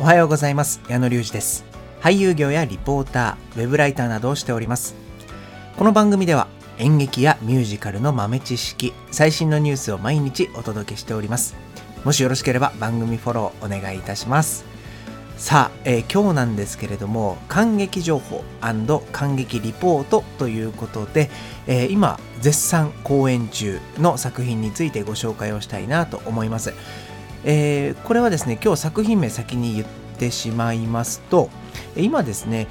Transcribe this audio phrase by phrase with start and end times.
[0.00, 0.80] おはようございます。
[0.88, 1.62] 矢野隆二です。
[2.00, 4.94] 俳優業やリポーターウェブライターなどをしております。
[5.76, 6.48] この番組では
[6.78, 11.54] 演劇やミュージカルの豆知識最新のニュースを毎日お届けしております。
[12.02, 14.64] もしよろしければ番組フォローお願いいたします。
[15.36, 18.42] さあ、えー、今日なんですけれども感激情報
[19.12, 21.30] 感激リポートということで、
[21.66, 26.72] えー、今絶賛公演中の作品についてご紹介をしたいなと思います。
[27.44, 29.86] えー、これはですね今日作品名先に言っ
[30.18, 31.50] てしまいますと
[31.96, 32.66] 今ですね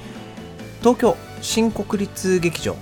[0.80, 2.76] 東京新国立劇場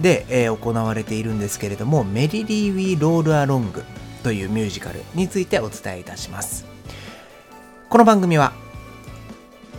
[0.00, 3.82] で、えー、行われているんですけれどもメリリー・ウィー・ロール・アロング
[4.22, 6.66] というミュージカルについてお伝えいたします。
[7.88, 8.52] この番組は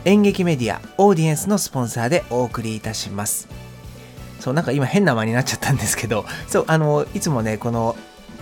[0.04, 3.48] 演劇メディアオーディエンスのスポンサーでお送りいたします。
[4.40, 7.96] そうなんか今変な間になっちゃったんですけどそうあのいつもねこの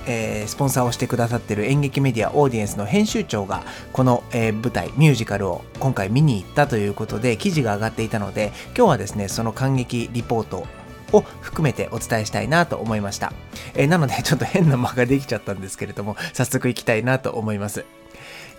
[0.09, 3.63] えー、スポンサーをしてくださってる演劇メディアオーディエンスの編集長が
[3.93, 10.65] この、えー、舞台ミュージカルを今回見に行ったということで記事が上がっていたので今日はですねその感激リポート
[11.11, 13.31] を含めてお伝えしたいなと思いました、
[13.75, 17.85] えー、なので ちょっと変な間ができちゃったんですけれども早速いきたいなと思います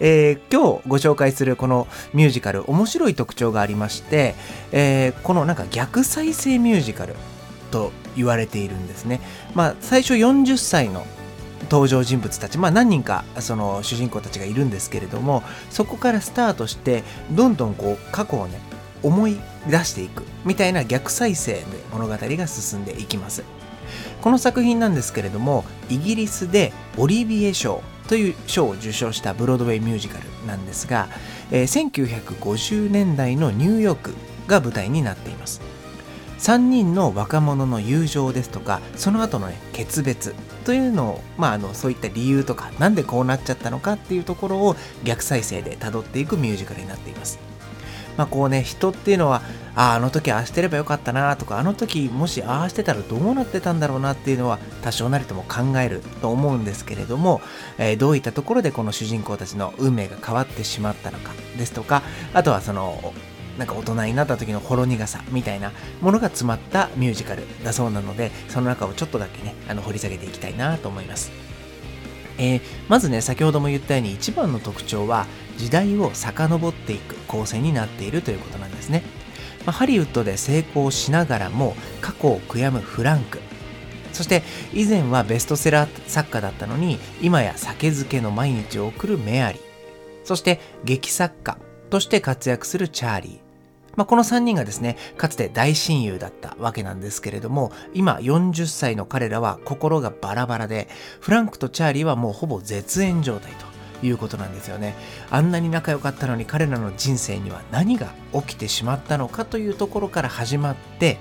[0.03, 4.35] えー、今日ご紹介するこのミュージカル面白い特徴がありまして、
[4.73, 7.17] えー、このなんか逆再生ミュージカル
[7.71, 9.21] と言われているんですね。
[9.55, 11.05] まあ、最初40歳の
[11.71, 18.61] 登場人物たち、まあ、何人かその主人公たちがいるんですけれどもそこからスタートしてどんどんこう過去をね
[19.03, 23.45] 思い出していくみたいな逆再生で物語が進んでいきます。
[24.21, 31.09] この作品なんですけれどもイギリスでオリビエ賞という賞を受賞したブロードウェイミュージカルなんですが、
[31.51, 31.91] えー、
[32.37, 34.15] 1950年代のニューヨーク
[34.47, 35.70] が舞台になっています。
[36.41, 44.75] 3人の若者の友情ですとかその後の、ね、決別というのを、まあ、あのそういった理由とかなんでこうなっちゃったのかっていうところを
[45.05, 47.39] 逆再生で辿っていくミュージカルになっています。
[48.17, 49.43] まあこうね人っていうのは
[49.75, 57.41] あああの時ああしてればよかったなとかあの時もしああしてたらどうなってたんだろうなっていうのは多少なりとも考えると思うんですけれども、
[57.79, 62.03] えー、どういったところでこの主人公たちの運命が変わってしまったのかですとか
[62.35, 63.15] あとはその
[63.61, 71.31] なんか大人になった時のほろ苦さみたいなものが詰まったミュージカルだそうなのでその中をちょっとだけねあの掘り下げていきたいなと思います、
[72.39, 75.27] えー、まずね先ほども言ったように一番の特徴は
[75.59, 79.03] 時代を遡っていく構成になっているということなんですね、
[79.67, 83.41] まあ、ハリウッドで成功しながらも過去を悔やむフランク。
[84.15, 84.43] そして
[84.73, 89.63] 以前はベストセラー作家だったのに今や酒漬けの毎日を送るメアリー。
[90.25, 91.59] そして劇作家
[91.91, 93.50] として活躍するチャーリー。
[93.97, 100.89] まあ、この3人がですね、かつて大親友だったわけなんですけれども、今40歳の彼らは心がバラバラで、
[101.21, 104.95] フランクとチャーリーはもうほぼ絶縁状態ということなんですよね。
[105.31, 111.19] あんなに仲良かったのに彼らの人生には何が起きてしまったのかというところから始まって、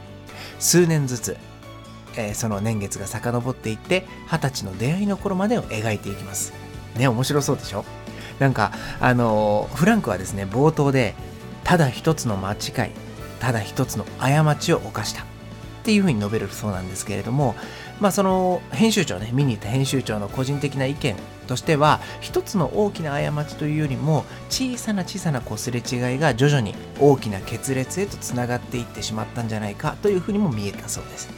[0.60, 1.38] 数年ずつ、
[2.16, 6.54] えー、その年月が遡っていって、二十歳の出会いの頃までを描いていきます。
[6.96, 7.84] ね、面白そうでしょ？
[8.40, 11.14] なんか、あのー、フランクはですね、冒頭で、
[11.70, 12.92] ただ一つの間違い
[13.40, 15.22] ただ一つの過ちを犯した。
[15.22, 15.26] っ
[15.84, 17.54] ていうふうに述べるそうなんですけれども
[18.00, 21.16] まあその編集長ね見に行った編集長の個人的な意見
[21.46, 31.30] としては一つの大きな過ちというよりも小さな小さなこすれ違いが徐々に大きな決裂へとつながっていってしまったんじゃないかというふうにも見えたそうです。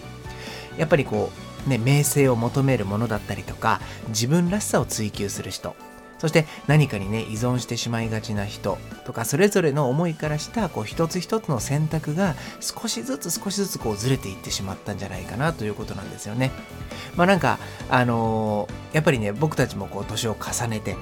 [0.77, 1.29] やっぱりこ
[1.67, 5.75] うね名声を求めるものだったりとか自分らしさを追求する人
[6.21, 16.51] そして何かにね依存してしまいがちな人とかそれぞれの思いからしたこう一つ一つの選択が少しずつ少しずつこうずれていってしまったんじゃないかなということなんですよね。
[17.15, 17.57] まあなんか
[17.89, 20.95] あのー、やっぱりね僕たちもこう年を重ねて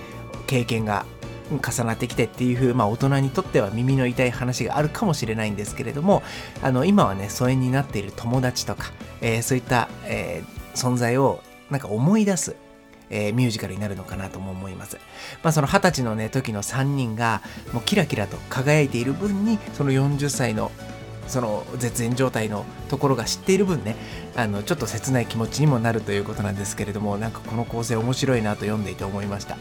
[0.47, 1.05] 経験が
[1.51, 6.23] 重なってきてっていう風、まあ、大人にとっては耳の痛い話があるかもしれないんですけれども
[6.61, 11.41] あの今はね疎遠になっている友達とか、えー、そういった、えー、存在を
[11.71, 12.55] なんか思い出す
[13.09, 14.97] えー、ミュージカルになるのかなとも思います。
[15.43, 17.41] まあその二十歳のね時の3人が
[17.73, 20.71] もうキラキラと輝いている分にその40歳の
[21.29, 23.95] その絶縁状態のところが知っている分ね
[24.35, 29.57] あのちょっと切ない気持ちにもなるということなんですけれどもなんかこの構成面白いなと読んでいて思いました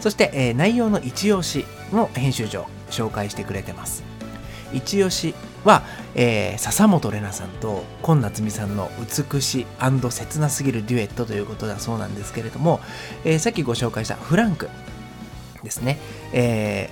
[0.00, 4.04] そして、えー、内容の一押しも編集長紹介してくれてます
[4.72, 5.34] 一押し
[5.64, 5.82] は、
[6.14, 8.90] えー、笹本玲奈さんと今夏美さんの
[9.32, 9.66] 美しい
[10.10, 12.80] 切なすぎるデュエットということだそうなんですけれども、
[13.24, 14.68] えー、さっきご紹介したフランク
[15.62, 15.98] ですね、
[16.32, 16.90] え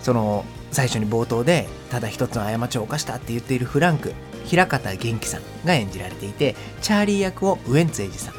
[0.00, 4.12] ー、その最初に冒頭でただ一つの過ちを犯したって言っているフランク
[4.44, 8.34] 平方元気さんが演じられていてチャーリー役をウエンツエイジさん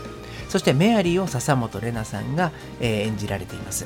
[0.50, 3.86] そしてメアリーを笹本玲奈さんが、えー、演じられています。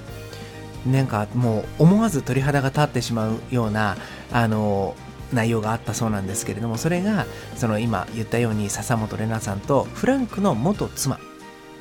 [0.87, 3.95] なんかもう思わず鳥肌が立ってしまうような
[4.31, 4.95] あの
[5.33, 7.25] 内容があったそうなんですけれどもそれが
[7.55, 11.19] その今言ったように笹本玲奈さんとフランクの元妻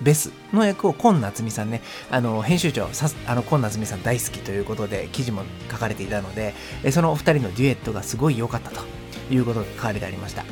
[0.02, 2.88] ベスの役を今夏美さんね、あの編集長、
[3.26, 6.54] あの今夏美さん大好きということで記事も書かれていたので、
[6.90, 8.80] そのお二人のデュエットがすごい良かったと
[9.30, 10.44] いうことが書かれてありました。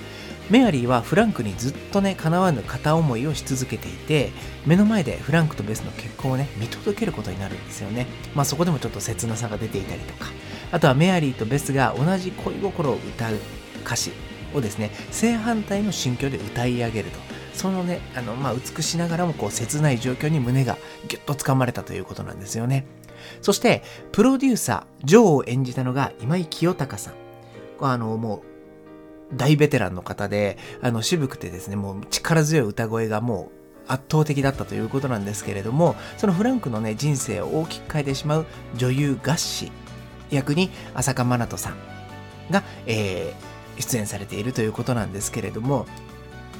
[0.50, 4.32] メアリーはフランクにずっとね、叶わぬ片思いをし続けていて、
[4.66, 8.06] 目の前でフランクとベスの結婚をね、見届けることになるんですよね。
[8.34, 10.26] まあそこでもちょっと切なさが出ていたりとか、
[10.72, 13.36] あとはメアリーとベスが同じ恋心を歌う
[13.84, 14.10] 歌詞
[14.52, 17.18] をですね、正反対の心境で歌い上げると。
[17.54, 22.86] そのね、あの、まあ、美しながらもこう切ない状況に胸がギュッと掴まれたということなんですよね。
[23.42, 23.82] そして、
[24.12, 27.14] プロデューサー、ジョーを演じたのが今井清隆さん。
[27.80, 28.49] あの、もう、
[29.32, 33.60] 大ベテランの方で、あの、渋くてですね、もう力強い歌声がもう
[33.92, 38.46] 圧倒的だったということなんですけれども、そのフランクのね、人生を大きく変えてしまう
[38.76, 39.72] 女優ガッシー
[40.30, 45.86] 役に朝夏まなとさんが、えー、出演されているということなんですけれども、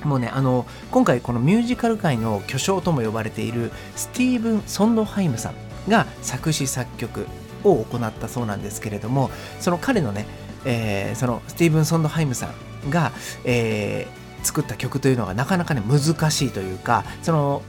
[0.05, 5.55] もうね、あの、今回このミュージカル界の巨匠とも呼ばれているスティーブン・ソンドハイムさん
[5.89, 7.27] が作詞作曲
[7.65, 9.31] を行ったそうなんですけれども、
[9.61, 10.27] その彼のね、
[10.65, 12.53] えー、そのスティーブン・ソンドハイムさ
[12.87, 13.13] んが、
[13.45, 17.63] えー、作った曲というのがなかなかね難しいというかその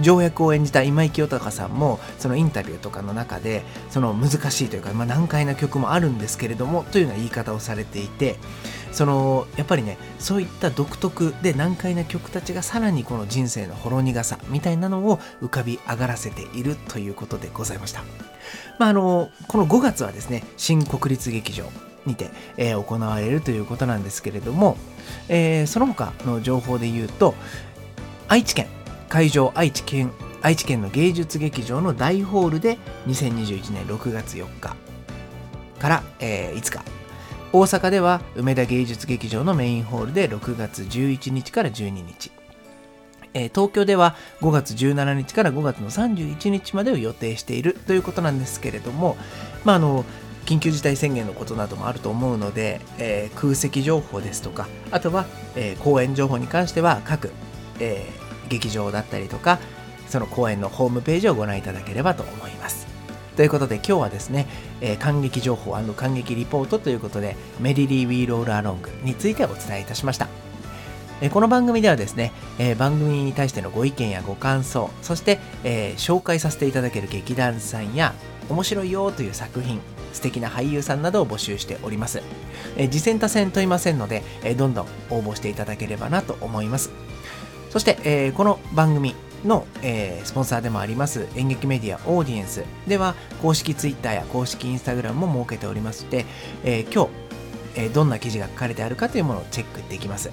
[0.00, 8.36] 条約を演じた今井清隆さんもそのインタビューとかの中でその難しいというか、まあ、難解な曲もあるんですけれどもというような言い方をされていて
[8.90, 18.02] そのやっぱりねそういった独特で難解な曲たちがさらにこの人生のほろ苦さみたいなのを浮かび上がらせているということでございました。
[18.78, 21.64] まあ、あのこの5月はですね新国立劇場
[22.06, 24.76] にて、えー、行われるということなんですけれども、
[25.28, 27.34] えー、その他の情報で言うと
[28.28, 28.66] 愛知県
[29.08, 30.12] 会場愛知県
[30.42, 34.74] 愛知県の芸術劇場の大ホールで2021年6月4日
[35.78, 36.84] から、えー、5日。
[37.52, 42.32] 大阪では梅田芸術劇場のメインホールで6月11日から12日。
[43.34, 49.16] え東京では5月17日から5月の31日までを予定しているということなんですけれども、
[49.64, 50.04] まあ、あの
[50.46, 57.32] 緊急事態宣言のことなどもあると思うので、えー、空席情報ですとか、あとは、えー、公演情報に関しては各、
[57.78, 59.58] えー、劇場だったりとか、
[60.08, 62.86] その公演のホームページをご覧いただければと思います。
[63.36, 64.46] ということで今日はですね、
[64.82, 70.28] えー、感激情報感激リポートということで、メリリー・ウィー・ロール・アロングについてお伝えいたしました。
[71.22, 78.12] えこの番組ではですね、えー、番組に対してのご意見やご感想、そして、えー、紹介させていただける劇団さんや、
[78.50, 79.80] 面白いよという作品、
[80.12, 82.22] 素敵な俳優さんなどを募集しております。
[82.76, 86.90] え、次戦多戦問いませんので、えー、どんどん応募していただければなと思います。
[87.70, 89.14] そして、えー、この番組
[89.44, 96.26] の、えー、スポンサーでもあります演劇メディアオーディエンスでは公式 Twitter や公式 Instagram も設けておりまして、
[96.64, 97.10] えー、今日、
[97.76, 100.30] えー、どんな記事が書かれてあるかというものをチェックできます。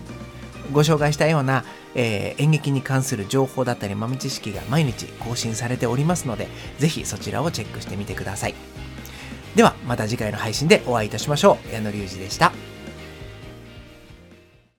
[0.72, 1.66] ご紹介したような、
[1.96, 6.48] えー、演劇に関する情報だったり豆知識が毎日更新されておりますので、
[6.78, 8.56] ぜひそちらをチェックしてみてください。
[9.56, 11.74] ではまた次回の配信でお会いいたしましょう。
[11.74, 12.52] 矢野隆二でした。